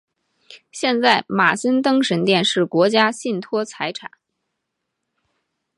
[0.71, 4.09] 现在马森登神殿是国家信托财产。